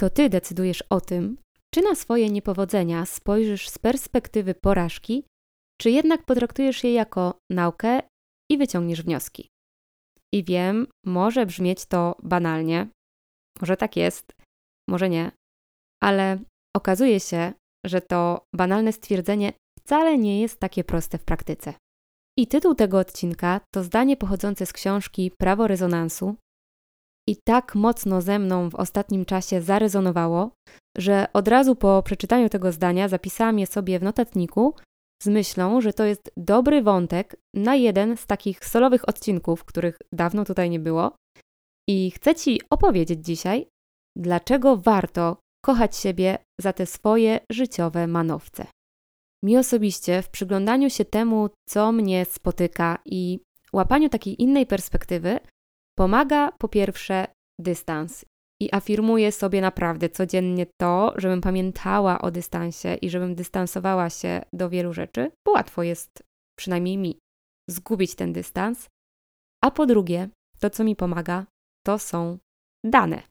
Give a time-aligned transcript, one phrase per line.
[0.00, 1.38] To ty decydujesz o tym,
[1.74, 5.24] czy na swoje niepowodzenia spojrzysz z perspektywy porażki,
[5.80, 8.02] czy jednak potraktujesz je jako naukę
[8.50, 9.48] i wyciągniesz wnioski.
[10.34, 12.88] I wiem, może brzmieć to banalnie,
[13.60, 14.32] może tak jest,
[14.88, 15.30] może nie,
[16.02, 16.38] ale
[16.76, 17.52] okazuje się,
[17.86, 21.74] że to banalne stwierdzenie wcale nie jest takie proste w praktyce.
[22.38, 26.36] I tytuł tego odcinka to zdanie pochodzące z książki Prawo rezonansu.
[27.28, 30.50] I tak mocno ze mną w ostatnim czasie zarezonowało,
[30.98, 34.74] że od razu po przeczytaniu tego zdania zapisałam je sobie w notatniku
[35.22, 40.44] z myślą, że to jest dobry wątek na jeden z takich solowych odcinków, których dawno
[40.44, 41.16] tutaj nie było.
[41.88, 43.66] I chcę Ci opowiedzieć dzisiaj,
[44.16, 48.66] dlaczego warto kochać siebie za te swoje życiowe manowce.
[49.44, 53.40] Mi osobiście w przyglądaniu się temu, co mnie spotyka i
[53.72, 55.40] łapaniu takiej innej perspektywy,
[55.98, 57.26] pomaga po pierwsze
[57.60, 58.24] dystans.
[58.62, 64.70] I afirmuję sobie naprawdę codziennie to, żebym pamiętała o dystansie i żebym dystansowała się do
[64.70, 66.22] wielu rzeczy, bo łatwo jest,
[66.58, 67.18] przynajmniej mi,
[67.70, 68.88] zgubić ten dystans.
[69.64, 71.46] A po drugie, to co mi pomaga,
[71.86, 72.38] to są
[72.86, 73.22] dane.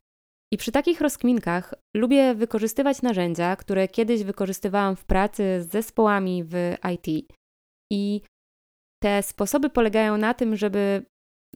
[0.52, 6.54] I przy takich rozkminkach lubię wykorzystywać narzędzia, które kiedyś wykorzystywałam w pracy z zespołami w
[6.94, 7.32] IT.
[7.92, 8.22] I
[9.02, 11.06] te sposoby polegają na tym, żeby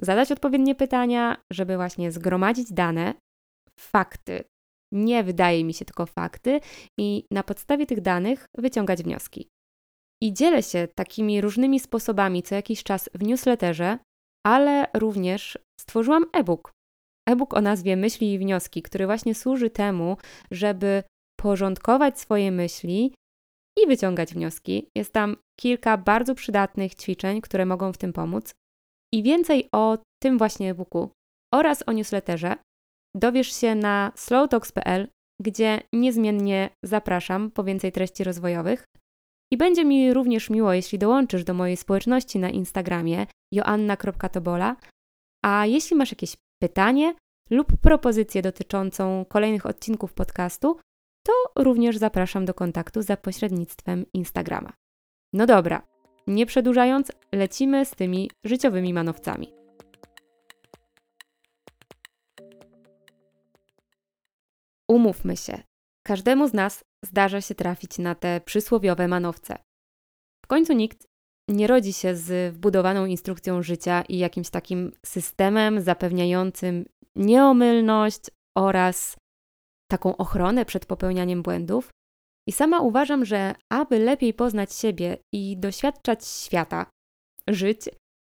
[0.01, 3.15] zadać odpowiednie pytania, żeby właśnie zgromadzić dane,
[3.81, 4.45] fakty.
[4.93, 6.61] Nie wydaje mi się tylko fakty,
[6.99, 9.49] i na podstawie tych danych wyciągać wnioski.
[10.23, 13.99] I dzielę się takimi różnymi sposobami co jakiś czas w newsletterze,
[14.47, 16.73] ale również stworzyłam e-book,
[17.29, 20.17] e-book o nazwie Myśli i wnioski, który właśnie służy temu,
[20.51, 21.03] żeby
[21.41, 23.15] porządkować swoje myśli
[23.83, 24.89] i wyciągać wnioski.
[24.97, 28.55] Jest tam kilka bardzo przydatnych ćwiczeń, które mogą w tym pomóc.
[29.15, 31.11] I więcej o tym właśnie e-booku
[31.55, 32.57] oraz o newsletterze
[33.17, 35.09] dowiesz się na slowtalks.pl,
[35.43, 38.85] gdzie niezmiennie zapraszam po więcej treści rozwojowych.
[39.53, 44.77] I będzie mi również miło, jeśli dołączysz do mojej społeczności na Instagramie joanna.tobola.
[45.45, 47.15] A jeśli masz jakieś pytanie
[47.51, 50.79] lub propozycję dotyczącą kolejnych odcinków podcastu,
[51.27, 51.33] to
[51.63, 54.73] również zapraszam do kontaktu za pośrednictwem Instagrama.
[55.33, 55.83] No dobra,
[56.27, 59.53] nie przedłużając, lecimy z tymi życiowymi manowcami.
[64.89, 65.63] Umówmy się,
[66.07, 69.59] każdemu z nas zdarza się trafić na te przysłowiowe manowce.
[70.45, 71.07] W końcu nikt
[71.49, 76.85] nie rodzi się z wbudowaną instrukcją życia i jakimś takim systemem zapewniającym
[77.17, 78.21] nieomylność
[78.59, 79.17] oraz
[79.91, 81.91] taką ochronę przed popełnianiem błędów.
[82.49, 86.87] I sama uważam, że aby lepiej poznać siebie i doświadczać świata,
[87.49, 87.89] żyć,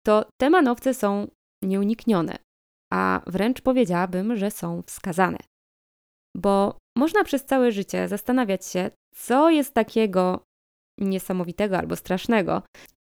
[0.06, 1.28] to te manowce są
[1.64, 2.38] nieuniknione,
[2.94, 5.38] a wręcz powiedziałabym, że są wskazane.
[6.38, 10.44] Bo można przez całe życie zastanawiać się, co jest takiego
[11.00, 12.62] niesamowitego albo strasznego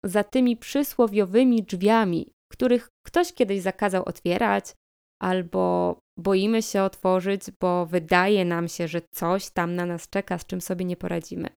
[0.06, 4.74] za tymi przysłowiowymi drzwiami, których ktoś kiedyś zakazał otwierać,
[5.22, 10.46] albo boimy się otworzyć, bo wydaje nam się, że coś tam na nas czeka, z
[10.46, 11.50] czym sobie nie poradzimy.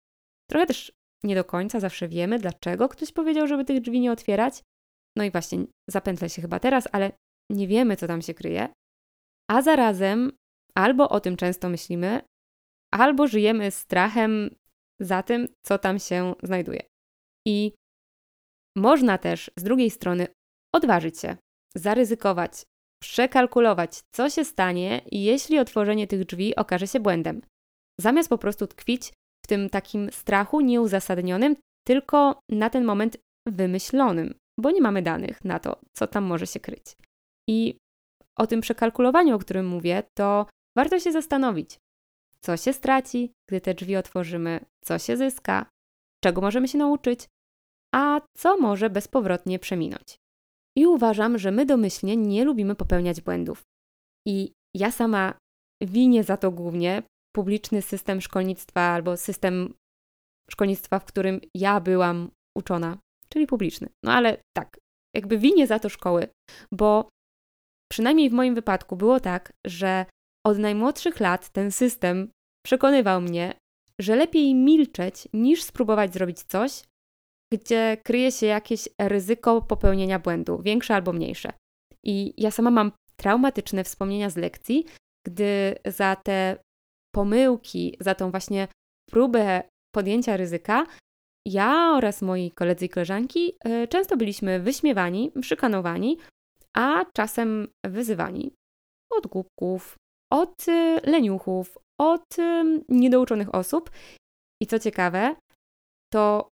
[0.51, 0.93] Trochę też
[1.25, 4.63] nie do końca zawsze wiemy, dlaczego ktoś powiedział, żeby tych drzwi nie otwierać.
[5.17, 7.13] No i właśnie, zapętlę się chyba teraz, ale
[7.51, 8.69] nie wiemy, co tam się kryje.
[9.51, 10.33] A zarazem
[10.75, 12.21] albo o tym często myślimy,
[12.93, 14.51] albo żyjemy strachem
[15.01, 16.83] za tym, co tam się znajduje.
[17.47, 17.73] I
[18.77, 20.27] można też z drugiej strony
[20.75, 21.37] odważyć się,
[21.77, 22.63] zaryzykować,
[23.03, 27.43] przekalkulować, co się stanie, jeśli otworzenie tych drzwi okaże się błędem.
[28.01, 29.13] Zamiast po prostu tkwić
[29.45, 33.17] w tym takim strachu nieuzasadnionym, tylko na ten moment
[33.49, 36.97] wymyślonym, bo nie mamy danych na to, co tam może się kryć.
[37.49, 37.79] I
[38.39, 40.47] o tym przekalkulowaniu, o którym mówię, to
[40.77, 41.79] warto się zastanowić,
[42.41, 45.67] co się straci, gdy te drzwi otworzymy, co się zyska,
[46.25, 47.29] czego możemy się nauczyć,
[47.95, 50.19] a co może bezpowrotnie przeminąć.
[50.77, 53.63] I uważam, że my domyślnie nie lubimy popełniać błędów.
[54.27, 55.35] I ja sama
[55.83, 57.03] winię za to głównie
[57.37, 59.75] publiczny system szkolnictwa albo system
[60.51, 63.89] szkolnictwa, w którym ja byłam uczona, czyli publiczny.
[64.05, 64.79] No ale tak,
[65.15, 66.29] jakby winię za to szkoły,
[66.73, 67.09] bo
[67.93, 70.07] przynajmniej w moim wypadku było tak, że
[70.47, 72.31] od najmłodszych lat ten system
[72.65, 73.55] przekonywał mnie,
[74.01, 76.83] że lepiej milczeć niż spróbować zrobić coś,
[77.53, 81.53] gdzie kryje się jakieś ryzyko popełnienia błędu, większe albo mniejsze.
[82.05, 84.87] I ja sama mam traumatyczne wspomnienia z lekcji,
[85.27, 86.57] gdy za te
[87.15, 88.69] pomyłki, za tą właśnie
[89.11, 89.63] próbę
[89.95, 90.87] podjęcia ryzyka,
[91.47, 96.19] ja oraz moi koledzy i koleżanki e, często byliśmy wyśmiewani, szykanowani,
[96.77, 98.55] a czasem wyzywani
[99.13, 99.97] od głupków,
[100.33, 102.37] od y, leniuchów, od
[102.89, 103.91] niedouczonych osób.
[104.63, 105.37] I co ciekawe,
[106.13, 106.49] to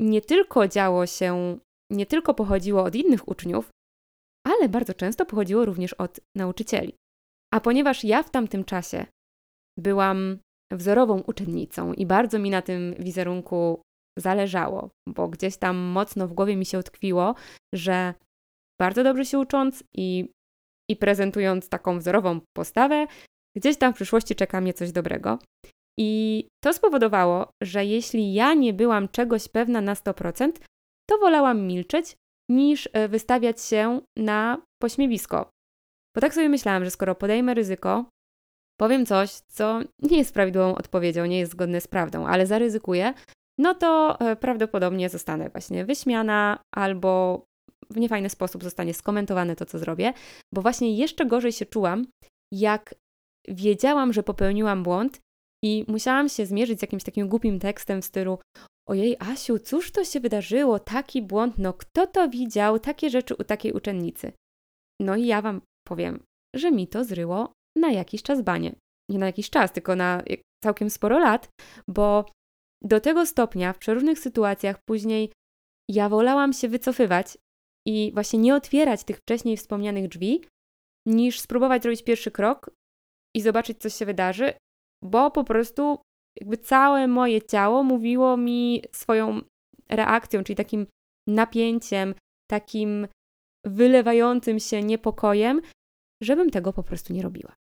[0.00, 1.58] nie tylko działo się,
[1.92, 3.70] nie tylko pochodziło od innych uczniów,
[4.46, 6.94] ale bardzo często pochodziło również od nauczycieli.
[7.54, 9.06] A ponieważ ja w tamtym czasie
[9.78, 10.38] byłam
[10.72, 13.82] wzorową uczennicą i bardzo mi na tym wizerunku
[14.18, 17.34] zależało, bo gdzieś tam mocno w głowie mi się utkwiło,
[17.74, 18.14] że
[18.80, 20.28] bardzo dobrze się ucząc i,
[20.90, 23.06] i prezentując taką wzorową postawę,
[23.56, 25.38] gdzieś tam w przyszłości czeka mnie coś dobrego.
[25.98, 30.52] I to spowodowało, że jeśli ja nie byłam czegoś pewna na 100%,
[31.10, 32.16] to wolałam milczeć
[32.50, 35.50] niż e, wystawiać się na pośmiewisko.
[36.14, 38.04] Bo tak sobie myślałam, że skoro podejmę ryzyko,
[38.80, 43.14] powiem coś, co nie jest prawidłową odpowiedzią, nie jest zgodne z prawdą, ale zaryzykuję,
[43.58, 47.44] no to e, prawdopodobnie zostanę właśnie wyśmiana albo
[47.90, 50.12] w niefajny sposób zostanie skomentowane to, co zrobię,
[50.54, 52.06] bo właśnie jeszcze gorzej się czułam,
[52.52, 52.94] jak
[53.48, 55.20] wiedziałam, że popełniłam błąd
[55.64, 58.38] i musiałam się zmierzyć z jakimś takim głupim tekstem w stylu
[58.88, 60.78] Ojej, Asiu, cóż to się wydarzyło?
[60.78, 62.78] Taki błąd, no kto to widział?
[62.78, 64.32] Takie rzeczy u takiej uczennicy.
[65.00, 66.22] No i ja Wam powiem,
[66.56, 68.74] że mi to zryło na jakiś czas banie.
[69.10, 70.22] Nie na jakiś czas, tylko na
[70.64, 71.48] całkiem sporo lat,
[71.88, 72.24] bo
[72.84, 75.32] do tego stopnia w przeróżnych sytuacjach później
[75.90, 77.38] ja wolałam się wycofywać
[77.86, 80.44] i właśnie nie otwierać tych wcześniej wspomnianych drzwi,
[81.06, 82.70] niż spróbować zrobić pierwszy krok
[83.36, 84.54] i zobaczyć, co się wydarzy,
[85.04, 85.98] bo po prostu
[86.40, 89.40] jakby całe moje ciało mówiło mi swoją
[89.88, 90.86] reakcją, czyli takim
[91.28, 92.14] napięciem,
[92.50, 93.08] takim
[93.64, 95.62] wylewającym się niepokojem,
[96.22, 97.54] żebym tego po prostu nie robiła.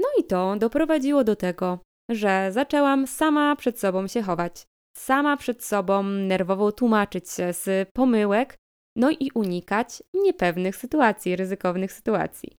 [0.00, 1.78] No i to doprowadziło do tego,
[2.10, 4.64] że zaczęłam sama przed sobą się chować,
[4.96, 8.56] sama przed sobą nerwowo tłumaczyć się z pomyłek,
[8.96, 12.56] no i unikać niepewnych sytuacji, ryzykownych sytuacji.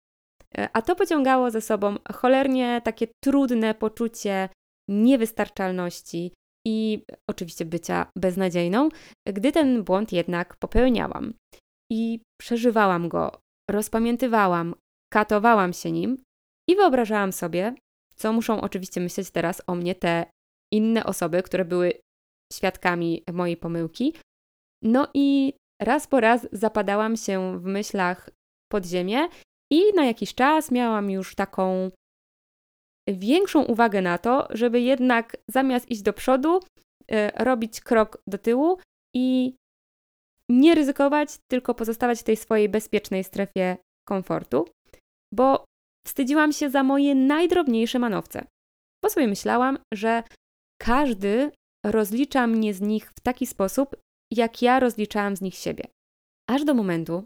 [0.73, 4.49] A to pociągało ze sobą cholernie takie trudne poczucie
[4.91, 6.33] niewystarczalności
[6.67, 8.89] i oczywiście bycia beznadziejną,
[9.29, 11.35] gdy ten błąd jednak popełniałam.
[11.93, 13.39] I przeżywałam go,
[13.71, 14.75] rozpamiętywałam,
[15.13, 16.23] katowałam się nim
[16.71, 17.75] i wyobrażałam sobie,
[18.17, 20.27] co muszą oczywiście myśleć teraz o mnie te
[20.73, 21.93] inne osoby, które były
[22.53, 24.15] świadkami mojej pomyłki.
[24.83, 25.53] No i
[25.83, 28.31] raz po raz zapadałam się w myślach
[28.73, 29.29] pod ziemię
[29.75, 31.91] i na jakiś czas miałam już taką
[33.09, 36.61] większą uwagę na to, żeby jednak zamiast iść do przodu,
[37.11, 38.79] e, robić krok do tyłu
[39.17, 39.57] i
[40.51, 43.77] nie ryzykować, tylko pozostawać w tej swojej bezpiecznej strefie
[44.09, 44.69] komfortu,
[45.35, 45.65] bo
[46.07, 48.47] wstydziłam się za moje najdrobniejsze manowce.
[49.05, 50.23] Bo sobie myślałam, że
[50.83, 51.51] każdy
[51.87, 53.97] rozlicza mnie z nich w taki sposób,
[54.33, 55.85] jak ja rozliczałam z nich siebie.
[56.51, 57.25] Aż do momentu,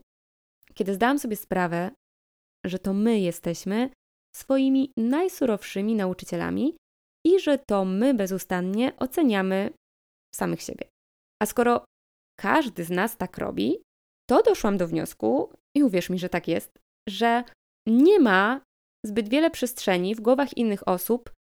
[0.75, 1.91] kiedy zdałam sobie sprawę,
[2.67, 3.91] że to my jesteśmy
[4.37, 6.77] swoimi najsurowszymi nauczycielami
[7.27, 9.71] i że to my bezustannie oceniamy
[10.35, 10.89] samych siebie.
[11.43, 11.85] A skoro
[12.41, 13.83] każdy z nas tak robi,
[14.31, 16.79] to doszłam do wniosku, i uwierz mi, że tak jest,
[17.09, 17.45] że
[17.87, 18.61] nie ma
[19.07, 21.33] zbyt wiele przestrzeni w głowach innych osób,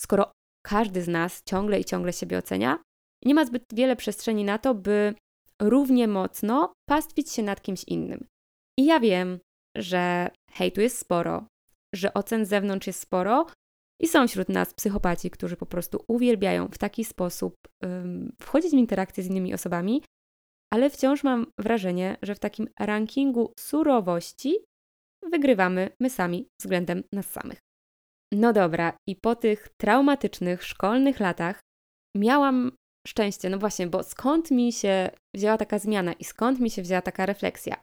[0.00, 0.32] skoro
[0.64, 2.78] każdy z nas ciągle i ciągle siebie ocenia,
[3.24, 5.14] nie ma zbyt wiele przestrzeni na to, by
[5.62, 8.26] równie mocno pastwić się nad kimś innym.
[8.78, 9.38] I ja wiem,
[9.76, 11.46] że hejtu jest sporo,
[11.94, 13.46] że ocen z zewnątrz jest sporo
[14.02, 18.78] i są wśród nas psychopaci, którzy po prostu uwielbiają w taki sposób um, wchodzić w
[18.78, 20.02] interakcje z innymi osobami,
[20.74, 24.58] ale wciąż mam wrażenie, że w takim rankingu surowości
[25.30, 27.58] wygrywamy my sami względem nas samych.
[28.32, 31.60] No dobra, i po tych traumatycznych szkolnych latach
[32.16, 32.72] miałam
[33.06, 37.02] szczęście, no właśnie, bo skąd mi się wzięła taka zmiana i skąd mi się wzięła
[37.02, 37.76] taka refleksja?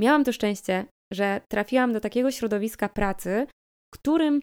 [0.00, 3.46] Miałam to szczęście, że trafiłam do takiego środowiska pracy,
[3.94, 4.42] w którym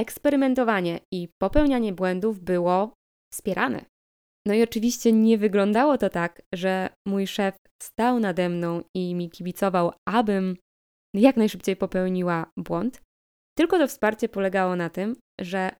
[0.00, 2.94] eksperymentowanie i popełnianie błędów było
[3.32, 3.84] wspierane.
[4.46, 9.30] No i oczywiście nie wyglądało to tak, że mój szef stał nade mną i mi
[9.30, 10.56] kibicował, abym
[11.14, 13.02] jak najszybciej popełniła błąd,
[13.58, 15.70] tylko to wsparcie polegało na tym, że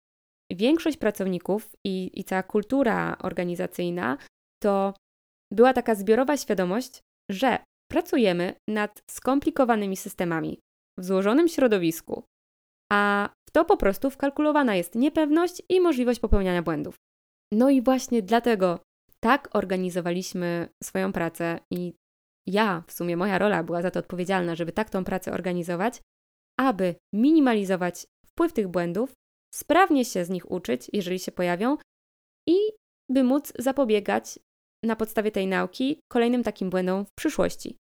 [0.53, 4.19] większość pracowników i, i cała kultura organizacyjna
[4.63, 4.95] to
[5.53, 7.01] była taka zbiorowa świadomość,
[7.31, 7.59] że
[7.95, 10.61] pracujemy nad skomplikowanymi systemami
[10.99, 12.25] w złożonym środowisku,
[12.93, 16.97] a w to po prostu wkalkulowana jest niepewność i możliwość popełniania błędów.
[17.53, 18.79] No i właśnie dlatego
[19.21, 21.95] tak organizowaliśmy swoją pracę i
[22.47, 26.03] ja, w sumie moja rola była za to odpowiedzialna, żeby tak tą pracę organizować,
[26.61, 29.13] aby minimalizować wpływ tych błędów,
[29.55, 31.77] sprawnie się z nich uczyć, jeżeli się pojawią,
[32.49, 32.57] i
[33.11, 34.39] by móc zapobiegać
[34.85, 37.84] na podstawie tej nauki kolejnym takim błędom w przyszłości.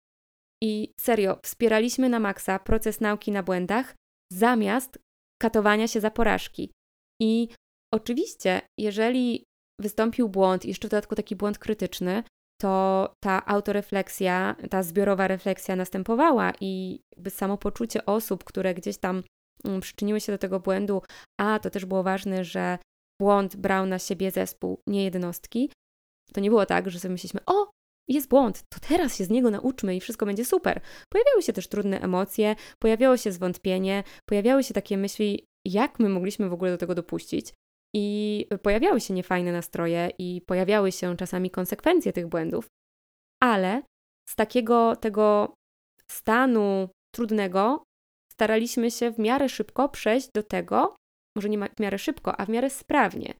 [0.67, 3.95] I serio, wspieraliśmy na maksa proces nauki na błędach,
[4.33, 4.99] zamiast
[5.43, 6.73] katowania się za porażki.
[7.23, 7.49] I
[7.95, 9.45] oczywiście, jeżeli
[9.81, 12.23] wystąpił błąd, jeszcze w dodatku taki błąd krytyczny,
[12.63, 19.23] to ta autorefleksja, ta zbiorowa refleksja następowała i jakby samopoczucie osób, które gdzieś tam
[19.65, 21.03] mm, przyczyniły się do tego błędu,
[21.41, 22.79] a to też było ważne, że
[23.21, 25.71] błąd brał na siebie zespół, nie jednostki.
[26.33, 27.71] To nie było tak, że sobie myśleliśmy, o,
[28.09, 30.81] jest błąd, to teraz się z niego nauczmy i wszystko będzie super.
[31.13, 36.49] Pojawiały się też trudne emocje, pojawiało się zwątpienie, pojawiały się takie myśli, jak my mogliśmy
[36.49, 37.53] w ogóle do tego dopuścić.
[37.95, 42.69] I pojawiały się niefajne nastroje i pojawiały się czasami konsekwencje tych błędów,
[43.43, 43.83] ale
[44.29, 45.55] z takiego tego
[46.11, 47.83] stanu trudnego
[48.33, 50.95] staraliśmy się w miarę szybko przejść do tego,
[51.37, 53.35] może nie w miarę szybko, a w miarę sprawnie,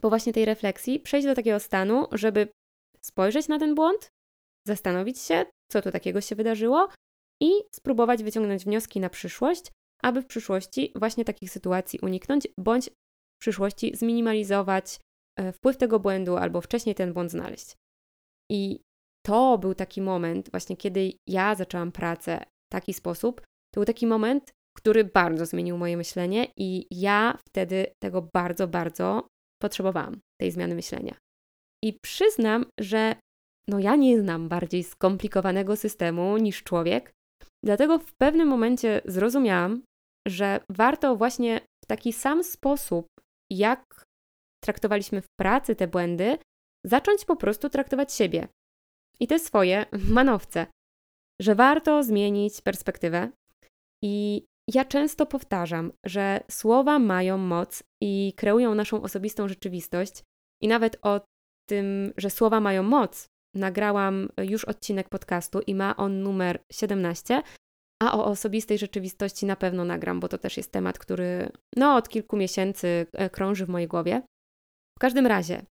[0.00, 2.48] po właśnie tej refleksji, przejść do takiego stanu, żeby
[3.04, 4.10] spojrzeć na ten błąd,
[4.66, 6.88] zastanowić się, co tu takiego się wydarzyło
[7.40, 9.62] i spróbować wyciągnąć wnioski na przyszłość,
[10.02, 12.90] aby w przyszłości właśnie takich sytuacji uniknąć, bądź
[13.36, 15.00] w przyszłości zminimalizować
[15.36, 17.76] e, wpływ tego błędu albo wcześniej ten błąd znaleźć.
[18.50, 18.80] I
[19.26, 23.40] to był taki moment, właśnie kiedy ja zaczęłam pracę w taki sposób,
[23.74, 29.28] to był taki moment, który bardzo zmienił moje myślenie i ja wtedy tego bardzo, bardzo
[29.62, 31.16] potrzebowałam, tej zmiany myślenia.
[31.84, 33.14] I przyznam, że
[33.68, 37.12] no ja nie znam bardziej skomplikowanego systemu niż człowiek,
[37.64, 39.82] dlatego w pewnym momencie zrozumiałam,
[40.28, 43.06] że warto właśnie w taki sam sposób,
[43.50, 44.04] jak
[44.64, 46.38] traktowaliśmy w pracy te błędy,
[46.86, 48.48] zacząć po prostu traktować siebie
[49.20, 50.66] i te swoje manowce,
[51.42, 53.30] że warto zmienić perspektywę.
[54.04, 54.44] I
[54.74, 60.22] ja często powtarzam, że słowa mają moc i kreują naszą osobistą rzeczywistość,
[60.62, 61.20] i nawet o
[61.70, 67.42] tym, że słowa mają moc, nagrałam już odcinek podcastu i ma on numer 17,
[68.02, 72.08] a o osobistej rzeczywistości na pewno nagram, bo to też jest temat, który no, od
[72.08, 74.22] kilku miesięcy e, krąży w mojej głowie.
[74.98, 75.62] W każdym razie,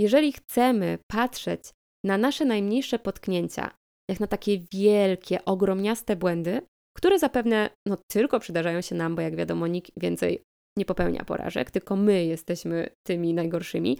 [0.00, 1.70] jeżeli chcemy patrzeć
[2.04, 3.70] na nasze najmniejsze potknięcia,
[4.10, 6.60] jak na takie wielkie, ogromniaste błędy,
[6.96, 10.42] które zapewne no, tylko przydarzają się nam, bo jak wiadomo, nikt więcej
[10.78, 13.98] nie popełnia porażek, tylko my jesteśmy tymi najgorszymi.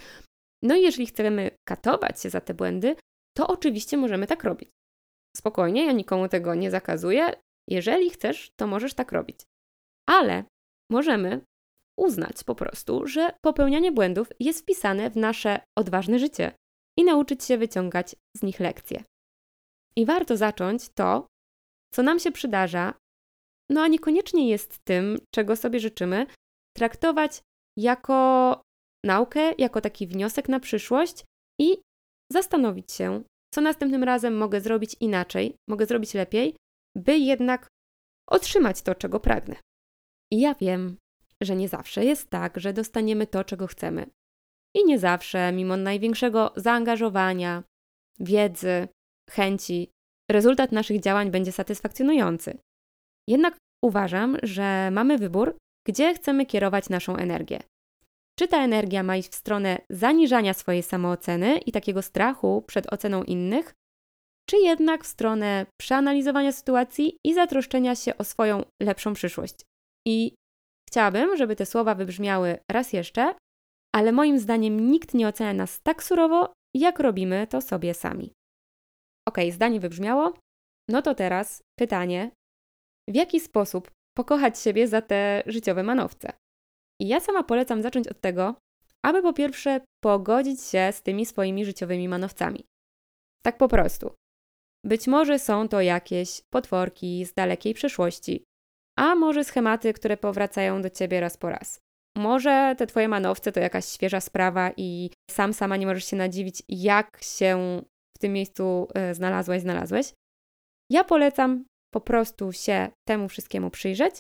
[0.65, 2.97] No i jeżeli chcemy katować się za te błędy,
[3.37, 4.71] to oczywiście możemy tak robić.
[5.37, 7.33] Spokojnie, ja nikomu tego nie zakazuję.
[7.69, 9.41] Jeżeli chcesz, to możesz tak robić.
[10.09, 10.45] Ale
[10.91, 11.41] możemy
[11.99, 16.53] uznać po prostu, że popełnianie błędów jest wpisane w nasze odważne życie
[16.99, 19.05] i nauczyć się wyciągać z nich lekcje.
[19.97, 21.27] I warto zacząć to,
[21.95, 22.95] co nam się przydarza,
[23.71, 26.27] no a niekoniecznie jest tym, czego sobie życzymy,
[26.77, 27.43] traktować
[27.79, 28.61] jako
[29.05, 31.25] naukę, jako taki wniosek na przyszłość
[31.61, 31.77] i
[32.33, 33.23] zastanowić się,
[33.55, 36.57] co następnym razem mogę zrobić inaczej, mogę zrobić lepiej,
[36.97, 37.69] by jednak
[38.31, 39.57] otrzymać to, czego pragnę.
[40.33, 40.97] I ja wiem,
[41.43, 44.07] że nie zawsze jest tak, że dostaniemy to, czego chcemy.
[44.75, 47.63] I nie zawsze, mimo największego zaangażowania,
[48.21, 48.89] wiedzy,
[49.31, 49.91] chęci,
[50.31, 52.59] rezultat naszych działań będzie satysfakcjonujący.
[53.29, 55.57] Jednak uważam, że mamy wybór,
[55.87, 57.61] gdzie chcemy kierować naszą energię.
[58.39, 63.23] Czy ta energia ma iść w stronę zaniżania swojej samooceny i takiego strachu przed oceną
[63.23, 63.75] innych,
[64.51, 69.55] czy jednak w stronę przeanalizowania sytuacji i zatroszczenia się o swoją lepszą przyszłość.
[70.07, 70.35] I
[70.89, 73.35] chciałabym, żeby te słowa wybrzmiały raz jeszcze,
[73.95, 78.33] ale moim zdaniem nikt nie ocenia nas tak surowo, jak robimy to sobie sami.
[79.29, 80.35] Ok, zdanie wybrzmiało.
[80.89, 82.31] No to teraz pytanie:
[83.11, 86.33] w jaki sposób pokochać siebie za te życiowe manowce?
[87.05, 88.55] I ja sama polecam zacząć od tego,
[89.03, 92.65] aby po pierwsze pogodzić się z tymi swoimi życiowymi manowcami.
[93.43, 94.15] Tak po prostu.
[94.85, 98.45] Być może są to jakieś potworki z dalekiej przeszłości,
[98.99, 101.79] a może schematy, które powracają do ciebie raz po raz.
[102.17, 106.63] Może te twoje manowce to jakaś świeża sprawa i sam sama nie możesz się nadziwić,
[106.69, 107.83] jak się
[108.17, 110.13] w tym miejscu e, znalazłaś, znalazłeś.
[110.91, 114.15] Ja polecam po prostu się temu wszystkiemu przyjrzeć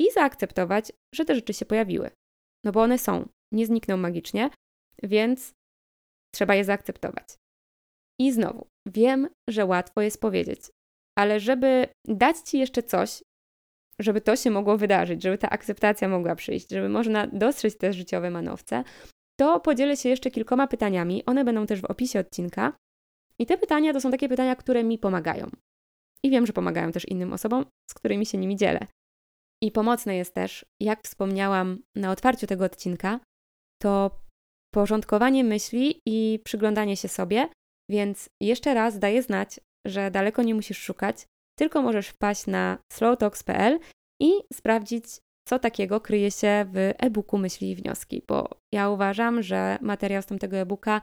[0.00, 2.10] i zaakceptować, że te rzeczy się pojawiły.
[2.64, 4.50] No bo one są, nie znikną magicznie,
[5.02, 5.52] więc
[6.34, 7.36] trzeba je zaakceptować.
[8.20, 10.60] I znowu, wiem, że łatwo jest powiedzieć,
[11.18, 13.22] ale żeby dać ci jeszcze coś,
[13.98, 18.30] żeby to się mogło wydarzyć, żeby ta akceptacja mogła przyjść, żeby można dostrzec te życiowe
[18.30, 18.84] manowce,
[19.40, 21.24] to podzielę się jeszcze kilkoma pytaniami.
[21.26, 22.72] One będą też w opisie odcinka.
[23.38, 25.50] I te pytania to są takie pytania, które mi pomagają.
[26.22, 28.86] I wiem, że pomagają też innym osobom, z którymi się nimi dzielę.
[29.64, 33.20] I pomocne jest też, jak wspomniałam na otwarciu tego odcinka,
[33.82, 34.20] to
[34.74, 37.48] porządkowanie myśli i przyglądanie się sobie,
[37.90, 41.26] więc jeszcze raz daję znać, że daleko nie musisz szukać,
[41.58, 43.78] tylko możesz wpaść na slowtalks.pl
[44.22, 45.04] i sprawdzić,
[45.48, 50.26] co takiego kryje się w e-booku Myśli i Wnioski, bo ja uważam, że materiał z
[50.26, 51.00] tamtego e-booka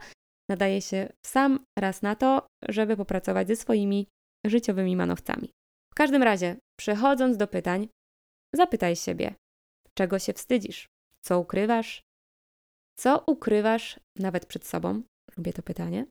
[0.50, 4.06] nadaje się sam raz na to, żeby popracować ze swoimi
[4.46, 5.50] życiowymi manowcami.
[5.92, 7.88] W każdym razie, przechodząc do pytań,
[8.54, 9.34] zapytaj siebie,
[9.94, 10.88] czego się wstydzisz,
[11.24, 12.02] co ukrywasz,
[12.98, 15.02] co ukrywasz nawet przed sobą,
[15.36, 16.06] lubię to pytanie,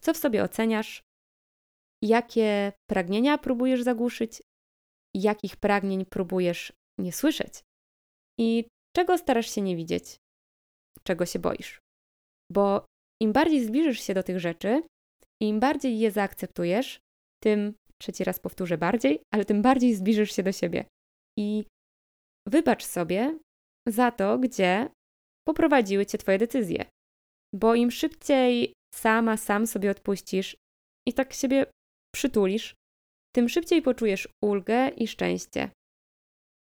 [0.00, 1.02] co w sobie oceniasz,
[2.02, 4.42] jakie pragnienia próbujesz zagłuszyć,
[5.14, 7.60] jakich pragnień próbujesz nie słyszeć?
[8.38, 8.64] I
[8.96, 10.16] czego starasz się nie widzieć,
[11.02, 11.78] czego się boisz.
[12.52, 12.84] Bo
[13.22, 14.82] im bardziej zbliżysz się do tych rzeczy,
[15.40, 17.00] im bardziej je zaakceptujesz,
[17.42, 20.84] tym, trzeci raz powtórzę bardziej, ale tym bardziej zbliżysz się do siebie.
[21.38, 21.64] I
[22.48, 23.38] wybacz sobie
[23.88, 24.88] za to, gdzie
[25.48, 26.86] poprowadziły cię Twoje decyzje.
[27.54, 30.56] Bo im szybciej sama, sam sobie odpuścisz
[31.08, 31.66] i tak siebie
[32.14, 32.74] przytulisz,
[33.34, 35.70] tym szybciej poczujesz ulgę i szczęście.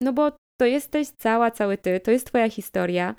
[0.02, 3.14] No bo to jesteś cała, cały ty, to jest Twoja historia,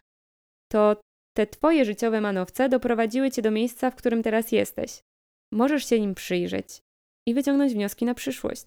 [0.71, 1.01] to
[1.37, 5.01] te Twoje życiowe manowce doprowadziły Cię do miejsca, w którym teraz jesteś.
[5.53, 6.79] Możesz się nim przyjrzeć
[7.27, 8.65] i wyciągnąć wnioski na przyszłość.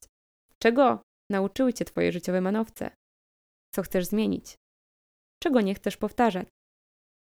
[0.59, 2.91] Czego nauczyły Cię Twoje życiowe manowce?
[3.75, 4.55] Co chcesz zmienić?
[5.43, 6.49] Czego nie chcesz powtarzać?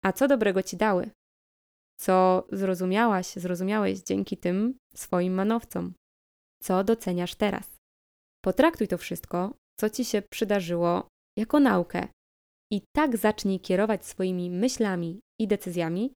[0.05, 1.11] A co dobrego Ci dały?
[1.99, 5.93] Co zrozumiałaś, zrozumiałeś dzięki tym swoim manowcom?
[6.63, 7.77] Co doceniasz teraz?
[8.43, 11.07] Potraktuj to wszystko, co Ci się przydarzyło,
[11.37, 12.07] jako naukę
[12.71, 16.13] i tak zacznij kierować swoimi myślami i decyzjami,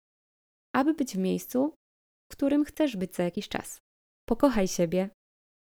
[0.75, 1.73] aby być w miejscu,
[2.31, 3.77] w którym chcesz być za jakiś czas.
[4.29, 5.09] Pokochaj siebie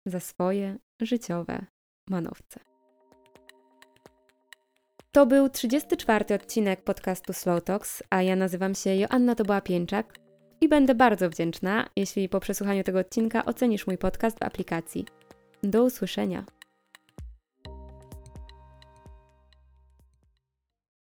[0.08, 1.65] za swoje życiowe
[2.10, 2.60] manowce.
[5.12, 10.13] To był 34 odcinek podcastu Slow Talks, a ja nazywam się Joanna Toboła Pięczak
[10.62, 15.05] i będę bardzo wdzięczna, jeśli po przesłuchaniu tego odcinka ocenisz mój podcast w aplikacji.
[15.63, 16.45] Do usłyszenia.